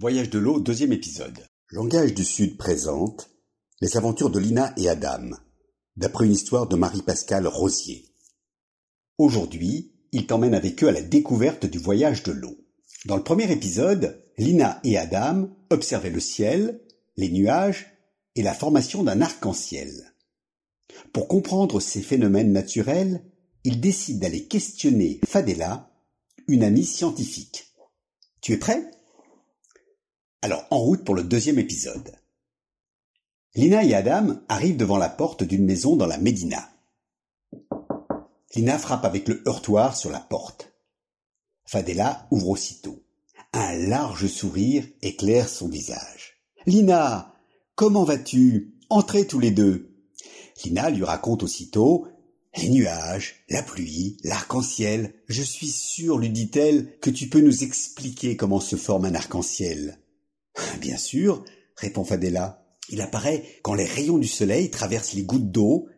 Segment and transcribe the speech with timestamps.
[0.00, 1.44] Voyage de l'eau, deuxième épisode.
[1.72, 3.30] Langage du Sud présente
[3.80, 5.30] Les aventures de Lina et Adam,
[5.96, 8.06] d'après une histoire de Marie-Pascale Rosier.
[9.18, 12.56] Aujourd'hui, ils t'emmènent avec eux à la découverte du voyage de l'eau.
[13.06, 16.80] Dans le premier épisode, Lina et Adam observaient le ciel,
[17.16, 17.88] les nuages
[18.36, 20.14] et la formation d'un arc-en-ciel.
[21.12, 23.24] Pour comprendre ces phénomènes naturels,
[23.64, 25.90] ils décident d'aller questionner Fadela,
[26.46, 27.74] une amie scientifique.
[28.40, 28.92] Tu es prêt?
[30.40, 32.12] Alors, en route pour le deuxième épisode.
[33.54, 36.70] Lina et Adam arrivent devant la porte d'une maison dans la Médina.
[38.54, 40.72] Lina frappe avec le heurtoir sur la porte.
[41.66, 43.02] Fadela ouvre aussitôt.
[43.52, 46.40] Un large sourire éclaire son visage.
[46.66, 47.34] Lina,
[47.74, 48.76] comment vas-tu?
[48.90, 49.90] Entrez tous les deux.
[50.64, 52.06] Lina lui raconte aussitôt
[52.56, 55.14] les nuages, la pluie, l'arc-en-ciel.
[55.28, 59.98] Je suis sûre, lui dit-elle, que tu peux nous expliquer comment se forme un arc-en-ciel.
[60.80, 61.44] Bien sûr,
[61.76, 62.64] répond Fadela.
[62.88, 65.88] Il apparaît quand les rayons du soleil traversent les gouttes d'eau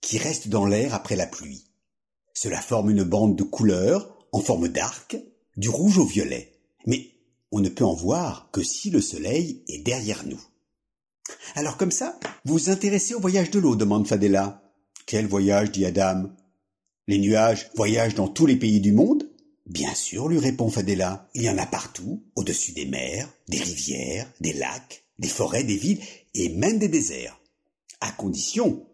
[0.00, 1.64] qui restent dans l'air après la pluie.
[2.34, 5.16] Cela forme une bande de couleurs en forme d'arc,
[5.56, 6.58] du rouge au violet.
[6.86, 7.10] Mais
[7.50, 10.40] on ne peut en voir que si le soleil est derrière nous.
[11.54, 14.62] Alors comme ça, vous vous intéressez au voyage de l'eau, demande Fadela.
[15.06, 16.30] Quel voyage, dit Adam.
[17.08, 19.15] Les nuages voyagent dans tous les pays du monde
[19.66, 24.32] Bien sûr, lui répond Fadela, il y en a partout, au-dessus des mers, des rivières,
[24.40, 26.00] des lacs, des forêts, des villes
[26.34, 27.40] et même des déserts,
[28.00, 28.86] à condition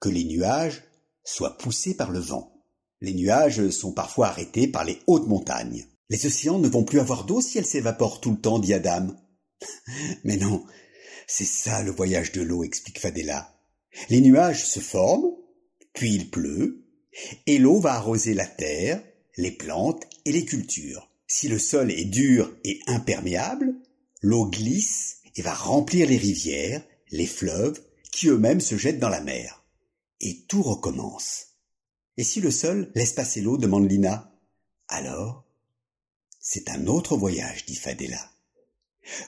[0.00, 0.82] que les nuages
[1.24, 2.60] soient poussés par le vent.
[3.00, 5.86] Les nuages sont parfois arrêtés par les hautes montagnes.
[6.08, 9.08] Les océans ne vont plus avoir d'eau si elles s'évaporent tout le temps, dit Adam.
[10.24, 10.64] Mais non,
[11.28, 13.54] c'est ça le voyage de l'eau, explique Fadela.
[14.10, 15.36] Les nuages se forment,
[15.92, 16.84] puis il pleut,
[17.46, 19.02] et l'eau va arroser la terre,
[19.36, 21.10] les plantes et les cultures.
[21.26, 23.74] Si le sol est dur et imperméable,
[24.22, 27.80] l'eau glisse et va remplir les rivières, les fleuves,
[28.12, 29.64] qui eux-mêmes se jettent dans la mer.
[30.20, 31.48] Et tout recommence.
[32.16, 34.32] Et si le sol laisse passer l'eau, demande Lina.
[34.88, 35.44] Alors,
[36.40, 38.30] c'est un autre voyage, dit Fadela.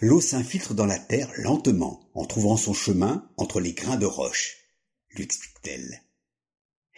[0.00, 4.56] L'eau s'infiltre dans la terre lentement, en trouvant son chemin entre les grains de roche,
[5.10, 6.02] lui explique-t-elle.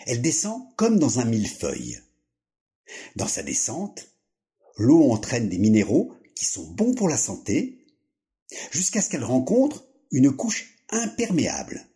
[0.07, 2.01] Elle descend comme dans un millefeuille.
[3.17, 4.09] Dans sa descente,
[4.77, 7.87] l'eau entraîne des minéraux qui sont bons pour la santé,
[8.71, 11.87] jusqu'à ce qu'elle rencontre une couche imperméable.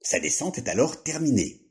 [0.00, 1.66] Sa descente est alors terminée.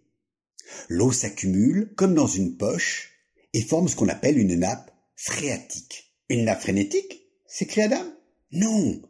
[0.90, 3.14] L'eau s'accumule comme dans une poche
[3.54, 6.14] et forme ce qu'on appelle une nappe phréatique.
[6.30, 8.04] Une nappe frénétique s'écrie Adam.
[8.52, 9.02] Non,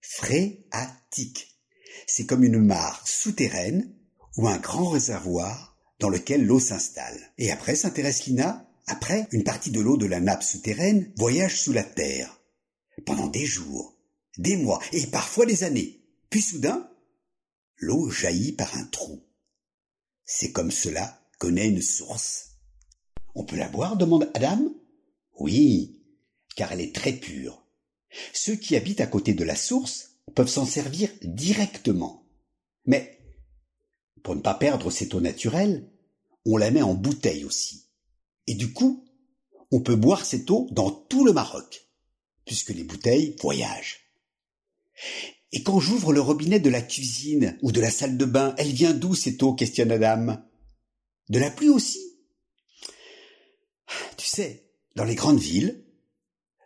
[0.00, 1.58] phréatique.
[2.06, 3.92] C'est comme une mare souterraine
[4.36, 7.32] ou un grand réservoir dans lequel l'eau s'installe.
[7.38, 11.72] Et après s'intéresse Lina après, une partie de l'eau de la nappe souterraine voyage sous
[11.72, 12.40] la terre
[13.06, 13.96] pendant des jours,
[14.36, 16.04] des mois et parfois des années.
[16.28, 16.90] Puis soudain,
[17.76, 19.24] l'eau jaillit par un trou.
[20.24, 22.58] C'est comme cela que naît une source.
[23.34, 24.74] On peut la boire demande Adam.
[25.38, 26.02] Oui,
[26.56, 27.64] car elle est très pure.
[28.32, 32.26] Ceux qui habitent à côté de la source peuvent s'en servir directement.
[32.86, 33.18] Mais,
[34.24, 35.88] pour ne pas perdre cette eau naturelle,
[36.44, 37.89] on la met en bouteille aussi.
[38.50, 39.06] Et du coup,
[39.70, 41.86] on peut boire cette eau dans tout le Maroc,
[42.44, 44.10] puisque les bouteilles voyagent.
[45.52, 48.72] Et quand j'ouvre le robinet de la cuisine ou de la salle de bain, elle
[48.72, 50.42] vient d'où cette eau questionne Adam.
[51.28, 52.00] De la pluie aussi.
[54.16, 54.64] Tu sais,
[54.96, 55.84] dans les grandes villes,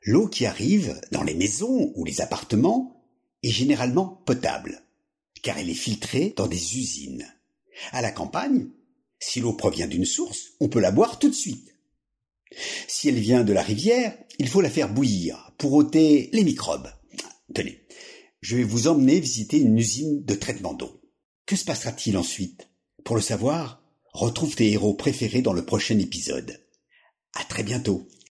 [0.04, 3.04] l'eau qui arrive dans les maisons ou les appartements
[3.42, 4.82] est généralement potable,
[5.42, 7.30] car elle est filtrée dans des usines.
[7.92, 8.70] À la campagne,
[9.18, 11.73] si l'eau provient d'une source, on peut la boire tout de suite.
[12.88, 16.90] Si elle vient de la rivière, il faut la faire bouillir pour ôter les microbes.
[17.54, 17.80] Tenez,
[18.40, 21.00] je vais vous emmener visiter une usine de traitement d'eau.
[21.46, 22.68] Que se passera-t-il ensuite?
[23.04, 23.82] Pour le savoir,
[24.12, 26.60] retrouve tes héros préférés dans le prochain épisode.
[27.34, 28.08] À très bientôt.